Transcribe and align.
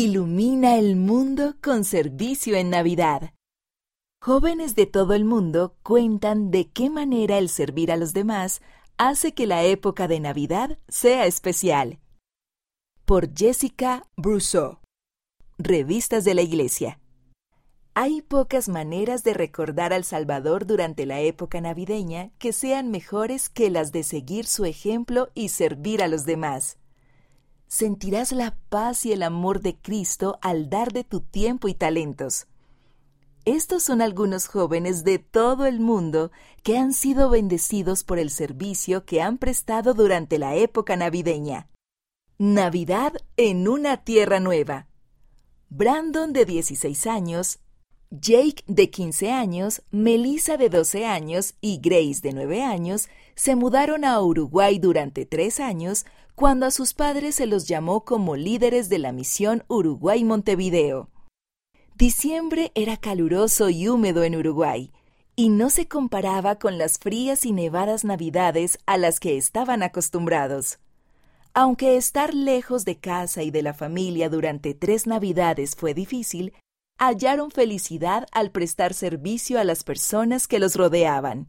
Ilumina 0.00 0.76
el 0.76 0.94
mundo 0.94 1.56
con 1.60 1.84
servicio 1.84 2.54
en 2.54 2.70
Navidad. 2.70 3.32
Jóvenes 4.22 4.76
de 4.76 4.86
todo 4.86 5.12
el 5.12 5.24
mundo 5.24 5.74
cuentan 5.82 6.52
de 6.52 6.70
qué 6.70 6.88
manera 6.88 7.36
el 7.36 7.48
servir 7.48 7.90
a 7.90 7.96
los 7.96 8.12
demás 8.12 8.62
hace 8.96 9.34
que 9.34 9.48
la 9.48 9.64
época 9.64 10.06
de 10.06 10.20
Navidad 10.20 10.78
sea 10.86 11.26
especial. 11.26 11.98
Por 13.06 13.36
Jessica 13.36 14.06
Brousseau. 14.16 14.78
Revistas 15.58 16.24
de 16.24 16.34
la 16.34 16.42
Iglesia. 16.42 17.00
Hay 17.94 18.22
pocas 18.22 18.68
maneras 18.68 19.24
de 19.24 19.34
recordar 19.34 19.92
al 19.92 20.04
Salvador 20.04 20.64
durante 20.64 21.06
la 21.06 21.18
época 21.18 21.60
navideña 21.60 22.30
que 22.38 22.52
sean 22.52 22.92
mejores 22.92 23.48
que 23.48 23.68
las 23.68 23.90
de 23.90 24.04
seguir 24.04 24.46
su 24.46 24.64
ejemplo 24.64 25.30
y 25.34 25.48
servir 25.48 26.04
a 26.04 26.06
los 26.06 26.24
demás. 26.24 26.77
Sentirás 27.68 28.32
la 28.32 28.56
paz 28.70 29.04
y 29.04 29.12
el 29.12 29.22
amor 29.22 29.60
de 29.60 29.76
Cristo 29.76 30.38
al 30.40 30.70
dar 30.70 30.92
de 30.92 31.04
tu 31.04 31.20
tiempo 31.20 31.68
y 31.68 31.74
talentos. 31.74 32.46
Estos 33.44 33.82
son 33.82 34.02
algunos 34.02 34.46
jóvenes 34.46 35.04
de 35.04 35.18
todo 35.18 35.66
el 35.66 35.78
mundo 35.78 36.30
que 36.62 36.76
han 36.76 36.92
sido 36.92 37.30
bendecidos 37.30 38.04
por 38.04 38.18
el 38.18 38.30
servicio 38.30 39.04
que 39.04 39.22
han 39.22 39.38
prestado 39.38 39.94
durante 39.94 40.38
la 40.38 40.56
época 40.56 40.96
navideña. 40.96 41.68
Navidad 42.38 43.12
en 43.36 43.68
una 43.68 44.04
tierra 44.04 44.40
nueva. 44.40 44.86
Brandon 45.70 46.32
de 46.32 46.46
16 46.46 47.06
años 47.06 47.58
Jake, 48.10 48.64
de 48.66 48.88
15 48.88 49.30
años, 49.30 49.82
Melissa, 49.90 50.56
de 50.56 50.70
12 50.70 51.04
años 51.04 51.54
y 51.60 51.78
Grace, 51.78 52.20
de 52.22 52.32
9 52.32 52.62
años, 52.62 53.08
se 53.34 53.54
mudaron 53.54 54.04
a 54.06 54.18
Uruguay 54.22 54.78
durante 54.78 55.26
tres 55.26 55.60
años 55.60 56.06
cuando 56.34 56.64
a 56.64 56.70
sus 56.70 56.94
padres 56.94 57.34
se 57.34 57.46
los 57.46 57.68
llamó 57.68 58.06
como 58.06 58.34
líderes 58.34 58.88
de 58.88 58.98
la 58.98 59.12
misión 59.12 59.62
Uruguay-Montevideo. 59.68 61.10
Diciembre 61.96 62.72
era 62.74 62.96
caluroso 62.96 63.68
y 63.68 63.88
húmedo 63.88 64.24
en 64.24 64.36
Uruguay, 64.36 64.90
y 65.36 65.50
no 65.50 65.68
se 65.68 65.86
comparaba 65.86 66.58
con 66.58 66.78
las 66.78 66.98
frías 66.98 67.44
y 67.44 67.52
nevadas 67.52 68.04
navidades 68.04 68.78
a 68.86 68.96
las 68.96 69.20
que 69.20 69.36
estaban 69.36 69.82
acostumbrados. 69.82 70.78
Aunque 71.52 71.96
estar 71.96 72.32
lejos 72.32 72.86
de 72.86 72.96
casa 72.96 73.42
y 73.42 73.50
de 73.50 73.62
la 73.62 73.74
familia 73.74 74.30
durante 74.30 74.74
tres 74.74 75.06
navidades 75.06 75.76
fue 75.76 75.92
difícil, 75.92 76.54
hallaron 76.98 77.50
felicidad 77.50 78.26
al 78.32 78.50
prestar 78.50 78.92
servicio 78.92 79.58
a 79.58 79.64
las 79.64 79.84
personas 79.84 80.48
que 80.48 80.58
los 80.58 80.74
rodeaban. 80.74 81.48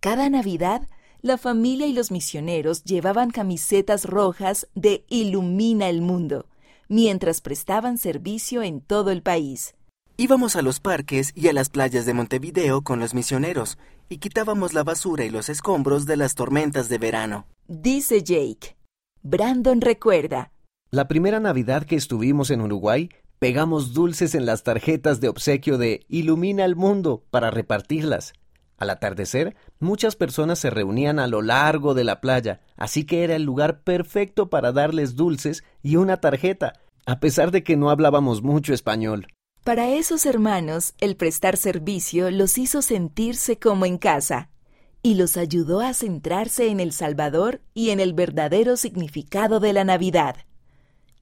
Cada 0.00 0.28
Navidad, 0.28 0.88
la 1.22 1.38
familia 1.38 1.86
y 1.86 1.94
los 1.94 2.10
misioneros 2.10 2.84
llevaban 2.84 3.30
camisetas 3.30 4.04
rojas 4.04 4.68
de 4.74 5.04
Ilumina 5.08 5.88
el 5.88 6.02
Mundo, 6.02 6.46
mientras 6.88 7.40
prestaban 7.40 7.96
servicio 7.96 8.62
en 8.62 8.82
todo 8.82 9.10
el 9.10 9.22
país. 9.22 9.74
Íbamos 10.16 10.54
a 10.54 10.62
los 10.62 10.78
parques 10.78 11.32
y 11.34 11.48
a 11.48 11.52
las 11.52 11.70
playas 11.70 12.06
de 12.06 12.14
Montevideo 12.14 12.82
con 12.82 13.00
los 13.00 13.14
misioneros 13.14 13.78
y 14.08 14.18
quitábamos 14.18 14.74
la 14.74 14.84
basura 14.84 15.24
y 15.24 15.30
los 15.30 15.48
escombros 15.48 16.06
de 16.06 16.16
las 16.16 16.34
tormentas 16.34 16.88
de 16.88 16.98
verano. 16.98 17.46
Dice 17.66 18.22
Jake. 18.22 18.76
Brandon 19.22 19.80
recuerda. 19.80 20.52
La 20.90 21.08
primera 21.08 21.40
Navidad 21.40 21.84
que 21.84 21.96
estuvimos 21.96 22.50
en 22.50 22.60
Uruguay, 22.60 23.08
Pegamos 23.38 23.92
dulces 23.92 24.34
en 24.34 24.46
las 24.46 24.62
tarjetas 24.62 25.20
de 25.20 25.28
obsequio 25.28 25.78
de 25.78 26.04
Ilumina 26.08 26.64
el 26.64 26.76
Mundo 26.76 27.24
para 27.30 27.50
repartirlas. 27.50 28.32
Al 28.78 28.90
atardecer, 28.90 29.54
muchas 29.78 30.16
personas 30.16 30.58
se 30.58 30.70
reunían 30.70 31.18
a 31.18 31.26
lo 31.26 31.42
largo 31.42 31.94
de 31.94 32.04
la 32.04 32.20
playa, 32.20 32.60
así 32.76 33.04
que 33.04 33.22
era 33.22 33.36
el 33.36 33.42
lugar 33.42 33.82
perfecto 33.82 34.50
para 34.50 34.72
darles 34.72 35.14
dulces 35.14 35.62
y 35.82 35.96
una 35.96 36.16
tarjeta, 36.16 36.72
a 37.06 37.20
pesar 37.20 37.50
de 37.50 37.62
que 37.62 37.76
no 37.76 37.90
hablábamos 37.90 38.42
mucho 38.42 38.74
español. 38.74 39.28
Para 39.62 39.88
esos 39.90 40.26
hermanos, 40.26 40.94
el 40.98 41.16
prestar 41.16 41.56
servicio 41.56 42.30
los 42.30 42.58
hizo 42.58 42.82
sentirse 42.82 43.58
como 43.58 43.86
en 43.86 43.98
casa 43.98 44.50
y 45.02 45.14
los 45.14 45.36
ayudó 45.36 45.80
a 45.80 45.94
centrarse 45.94 46.68
en 46.68 46.80
el 46.80 46.92
Salvador 46.92 47.60
y 47.74 47.90
en 47.90 48.00
el 48.00 48.14
verdadero 48.14 48.76
significado 48.76 49.60
de 49.60 49.72
la 49.72 49.84
Navidad. 49.84 50.36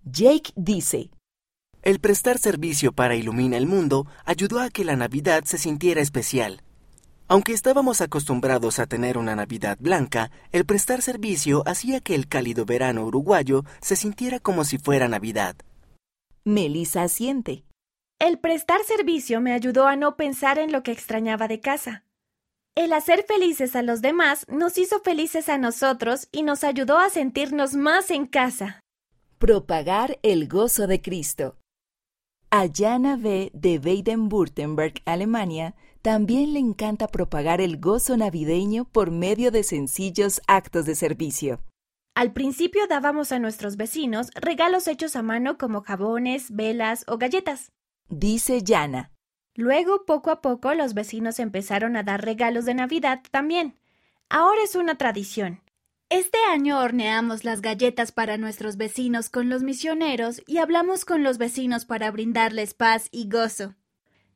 Jake 0.05 0.53
dice, 0.57 1.11
el 1.83 1.99
prestar 1.99 2.39
servicio 2.39 2.93
para 2.93 3.17
Ilumina 3.17 3.57
el 3.57 3.67
Mundo 3.67 4.07
ayudó 4.25 4.61
a 4.61 4.71
que 4.71 4.85
la 4.85 4.95
Navidad 4.95 5.43
se 5.45 5.59
sintiera 5.59 6.01
especial. 6.01 6.63
Aunque 7.27 7.53
estábamos 7.53 8.01
acostumbrados 8.01 8.79
a 8.79 8.87
tener 8.87 9.19
una 9.19 9.35
Navidad 9.35 9.79
blanca, 9.81 10.31
el 10.53 10.65
prestar 10.65 11.03
servicio 11.03 11.65
hacía 11.67 12.01
que 12.01 12.15
el 12.15 12.29
cálido 12.29 12.65
verano 12.65 13.05
uruguayo 13.05 13.65
se 13.81 13.97
sintiera 13.97 14.39
como 14.39 14.65
si 14.65 14.79
fuera 14.79 15.09
Navidad. 15.09 15.57
Melissa 16.45 17.03
asiente. 17.03 17.65
El 18.21 18.39
prestar 18.39 18.83
servicio 18.85 19.41
me 19.41 19.53
ayudó 19.53 19.89
a 19.89 19.97
no 19.97 20.17
pensar 20.17 20.59
en 20.59 20.71
lo 20.71 20.85
que 20.85 20.93
extrañaba 20.93 21.49
de 21.49 21.59
casa. 21.59 22.05
El 22.77 22.93
hacer 22.93 23.25
felices 23.27 23.75
a 23.75 23.83
los 23.83 24.03
demás 24.03 24.47
nos 24.49 24.79
hizo 24.79 25.01
felices 25.01 25.49
a 25.49 25.59
nosotros 25.59 26.29
y 26.31 26.43
nos 26.45 26.63
ayudó 26.63 26.99
a 26.99 27.11
sentirnos 27.11 27.75
más 27.75 28.11
en 28.11 28.27
casa. 28.27 28.81
Propagar 29.39 30.21
el 30.23 30.47
gozo 30.47 30.87
de 30.87 31.03
Cristo. 31.03 31.57
A 32.55 32.69
Jana 32.71 33.17
B. 33.17 33.51
de 33.55 33.79
Baden-Württemberg, 33.79 35.01
Alemania, 35.07 35.75
también 36.03 36.53
le 36.53 36.59
encanta 36.59 37.09
propagar 37.09 37.63
el 37.63 37.81
gozo 37.81 38.15
navideño 38.15 38.85
por 38.85 39.11
medio 39.11 39.51
de 39.51 39.63
sencillos 39.63 40.43
actos 40.47 40.85
de 40.85 40.95
servicio. 40.95 41.63
Al 42.15 42.35
principio 42.35 42.87
dábamos 42.87 43.33
a 43.33 43.39
nuestros 43.39 43.79
vecinos 43.79 44.29
regalos 44.35 44.87
hechos 44.87 45.17
a 45.17 45.23
mano 45.23 45.57
como 45.57 45.81
jabones, 45.81 46.55
velas 46.55 47.07
o 47.09 47.17
galletas. 47.17 47.73
Dice 48.11 48.63
Jana. 48.63 49.13
Luego, 49.55 50.05
poco 50.05 50.31
a 50.31 50.43
poco, 50.43 50.75
los 50.75 50.93
vecinos 50.93 51.39
empezaron 51.39 51.97
a 51.97 52.03
dar 52.03 52.23
regalos 52.23 52.67
de 52.67 52.75
Navidad 52.75 53.23
también. 53.31 53.79
Ahora 54.29 54.63
es 54.63 54.75
una 54.75 54.99
tradición. 54.99 55.63
Este 56.15 56.37
año 56.51 56.79
horneamos 56.79 57.43
las 57.43 57.63
galletas 57.63 58.13
para 58.13 58.37
nuestros 58.37 58.77
vecinos 58.77 59.31
con 59.31 59.49
los 59.49 59.63
misioneros 59.63 60.43
y 60.47 60.59
hablamos 60.59 61.07
con 61.07 61.23
los 61.23 61.39
vecinos 61.39 61.87
para 61.87 62.11
brindarles 62.11 62.75
paz 62.75 63.09
y 63.11 63.31
gozo. 63.31 63.77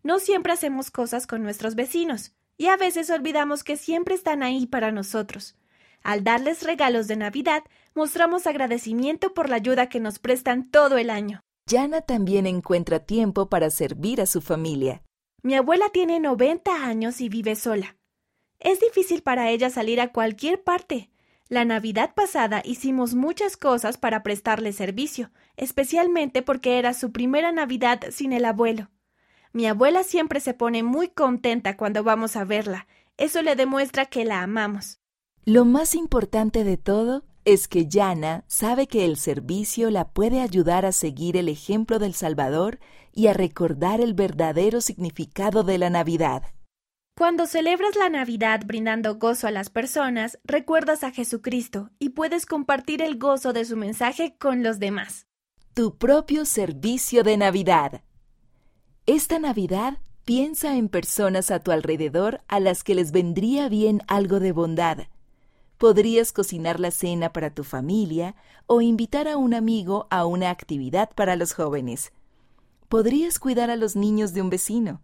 No 0.02 0.18
siempre 0.18 0.54
hacemos 0.54 0.90
cosas 0.90 1.26
con 1.26 1.42
nuestros 1.42 1.74
vecinos 1.74 2.32
y 2.56 2.68
a 2.68 2.78
veces 2.78 3.10
olvidamos 3.10 3.62
que 3.62 3.76
siempre 3.76 4.14
están 4.14 4.42
ahí 4.42 4.66
para 4.66 4.90
nosotros. 4.90 5.54
Al 6.02 6.24
darles 6.24 6.62
regalos 6.62 7.08
de 7.08 7.16
Navidad, 7.16 7.62
mostramos 7.94 8.46
agradecimiento 8.46 9.34
por 9.34 9.50
la 9.50 9.56
ayuda 9.56 9.90
que 9.90 10.00
nos 10.00 10.18
prestan 10.18 10.70
todo 10.70 10.96
el 10.96 11.10
año. 11.10 11.42
Yana 11.66 12.00
también 12.00 12.46
encuentra 12.46 13.00
tiempo 13.00 13.50
para 13.50 13.68
servir 13.68 14.22
a 14.22 14.26
su 14.26 14.40
familia. 14.40 15.02
Mi 15.42 15.54
abuela 15.56 15.90
tiene 15.92 16.20
90 16.20 16.86
años 16.86 17.20
y 17.20 17.28
vive 17.28 17.54
sola. 17.54 17.98
Es 18.60 18.80
difícil 18.80 19.20
para 19.22 19.50
ella 19.50 19.68
salir 19.68 20.00
a 20.00 20.10
cualquier 20.10 20.64
parte, 20.64 21.10
la 21.48 21.64
Navidad 21.64 22.12
pasada 22.14 22.60
hicimos 22.64 23.14
muchas 23.14 23.56
cosas 23.56 23.98
para 23.98 24.22
prestarle 24.22 24.72
servicio, 24.72 25.30
especialmente 25.56 26.42
porque 26.42 26.78
era 26.78 26.92
su 26.92 27.12
primera 27.12 27.52
Navidad 27.52 28.00
sin 28.10 28.32
el 28.32 28.44
abuelo. 28.44 28.90
Mi 29.52 29.66
abuela 29.66 30.02
siempre 30.02 30.40
se 30.40 30.54
pone 30.54 30.82
muy 30.82 31.08
contenta 31.08 31.76
cuando 31.76 32.02
vamos 32.02 32.36
a 32.36 32.44
verla. 32.44 32.86
Eso 33.16 33.42
le 33.42 33.54
demuestra 33.54 34.06
que 34.06 34.24
la 34.24 34.42
amamos. 34.42 34.98
Lo 35.44 35.64
más 35.64 35.94
importante 35.94 36.64
de 36.64 36.76
todo 36.76 37.24
es 37.44 37.68
que 37.68 37.86
Yana 37.86 38.44
sabe 38.48 38.88
que 38.88 39.04
el 39.04 39.16
servicio 39.16 39.90
la 39.90 40.08
puede 40.08 40.40
ayudar 40.40 40.84
a 40.84 40.90
seguir 40.90 41.36
el 41.36 41.48
ejemplo 41.48 42.00
del 42.00 42.12
Salvador 42.12 42.80
y 43.12 43.28
a 43.28 43.32
recordar 43.32 44.00
el 44.00 44.14
verdadero 44.14 44.80
significado 44.80 45.62
de 45.62 45.78
la 45.78 45.88
Navidad. 45.88 46.42
Cuando 47.18 47.46
celebras 47.46 47.96
la 47.96 48.10
Navidad 48.10 48.60
brindando 48.66 49.14
gozo 49.14 49.46
a 49.46 49.50
las 49.50 49.70
personas, 49.70 50.38
recuerdas 50.44 51.02
a 51.02 51.12
Jesucristo 51.12 51.88
y 51.98 52.10
puedes 52.10 52.44
compartir 52.44 53.00
el 53.00 53.16
gozo 53.16 53.54
de 53.54 53.64
su 53.64 53.74
mensaje 53.74 54.36
con 54.38 54.62
los 54.62 54.78
demás. 54.78 55.26
Tu 55.72 55.96
propio 55.96 56.44
servicio 56.44 57.22
de 57.22 57.38
Navidad. 57.38 58.02
Esta 59.06 59.38
Navidad 59.38 59.96
piensa 60.26 60.76
en 60.76 60.90
personas 60.90 61.50
a 61.50 61.60
tu 61.60 61.70
alrededor 61.70 62.42
a 62.48 62.60
las 62.60 62.84
que 62.84 62.94
les 62.94 63.12
vendría 63.12 63.70
bien 63.70 64.02
algo 64.08 64.38
de 64.38 64.52
bondad. 64.52 65.08
Podrías 65.78 66.32
cocinar 66.32 66.80
la 66.80 66.90
cena 66.90 67.32
para 67.32 67.48
tu 67.48 67.64
familia 67.64 68.34
o 68.66 68.82
invitar 68.82 69.26
a 69.26 69.38
un 69.38 69.54
amigo 69.54 70.06
a 70.10 70.26
una 70.26 70.50
actividad 70.50 71.08
para 71.14 71.34
los 71.34 71.54
jóvenes. 71.54 72.12
Podrías 72.90 73.38
cuidar 73.38 73.70
a 73.70 73.76
los 73.76 73.96
niños 73.96 74.34
de 74.34 74.42
un 74.42 74.50
vecino 74.50 75.00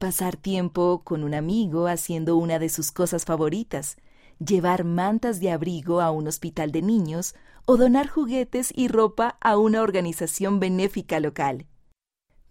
pasar 0.00 0.36
tiempo 0.36 1.02
con 1.04 1.22
un 1.22 1.34
amigo 1.34 1.86
haciendo 1.86 2.36
una 2.36 2.58
de 2.58 2.70
sus 2.70 2.90
cosas 2.90 3.26
favoritas, 3.26 3.98
llevar 4.44 4.82
mantas 4.82 5.40
de 5.40 5.50
abrigo 5.52 6.00
a 6.00 6.10
un 6.10 6.26
hospital 6.26 6.72
de 6.72 6.80
niños 6.80 7.34
o 7.66 7.76
donar 7.76 8.08
juguetes 8.08 8.72
y 8.74 8.88
ropa 8.88 9.36
a 9.42 9.58
una 9.58 9.82
organización 9.82 10.58
benéfica 10.58 11.20
local. 11.20 11.66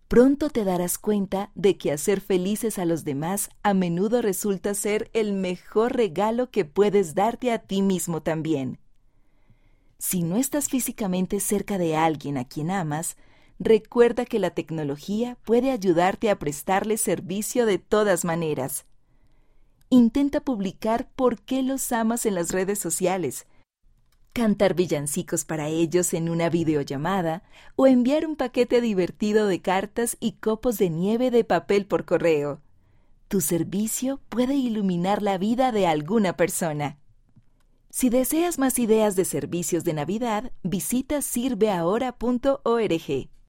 Pronto 0.08 0.50
te 0.50 0.64
darás 0.64 1.00
cuenta 1.00 1.52
de 1.56 1.78
que 1.78 1.92
hacer 1.92 2.22
felices 2.22 2.78
a 2.78 2.86
los 2.86 3.04
demás 3.04 3.50
a 3.64 3.74
menudo 3.74 4.22
resulta 4.22 4.76
ser 4.76 5.10
el 5.14 5.34
mejor 5.34 5.96
regalo 5.96 6.52
que 6.52 6.66
puedes 6.66 7.16
darte 7.16 7.52
a 7.52 7.58
ti 7.58 7.82
mismo 7.82 8.22
también. 8.22 8.78
Si 9.98 10.22
no 10.22 10.38
estás 10.38 10.70
físicamente 10.70 11.40
cerca 11.40 11.80
de 11.80 11.96
alguien 11.96 12.38
a 12.38 12.46
quien 12.46 12.70
amas, 12.70 13.18
recuerda 13.60 14.26
que 14.26 14.40
la 14.40 14.52
tecnología 14.52 15.38
puede 15.44 15.72
ayudarte 15.72 16.30
a 16.30 16.40
prestarle 16.40 16.98
servicio 16.98 17.66
de 17.66 17.78
todas 17.78 18.26
maneras. 18.26 18.86
Intenta 19.90 20.40
publicar 20.40 21.10
por 21.16 21.42
qué 21.42 21.62
los 21.62 21.92
amas 21.92 22.26
en 22.26 22.36
las 22.36 22.52
redes 22.52 22.80
sociales, 22.80 23.48
cantar 24.34 24.76
villancicos 24.76 25.44
para 25.44 25.68
ellos 25.68 26.14
en 26.14 26.30
una 26.30 26.50
videollamada 26.50 27.44
o 27.76 27.88
enviar 27.88 28.26
un 28.26 28.36
paquete 28.36 28.82
divertido 28.82 29.48
de 29.48 29.62
cartas 29.62 30.16
y 30.20 30.34
copos 30.34 30.78
de 30.78 30.90
nieve 30.90 31.32
de 31.32 31.44
papel 31.44 31.86
por 31.86 32.06
correo. 32.06 32.62
Tu 33.28 33.42
servicio 33.42 34.22
puede 34.30 34.56
iluminar 34.56 35.22
la 35.22 35.38
vida 35.38 35.72
de 35.72 35.88
alguna 35.88 36.38
persona. 36.38 36.98
Si 37.90 38.10
deseas 38.10 38.60
más 38.60 38.80
ideas 38.80 39.16
de 39.16 39.26
servicios 39.26 39.84
de 39.84 39.94
Navidad, 39.94 40.52
visita 40.64 41.22
sirveahora.org. 41.22 43.30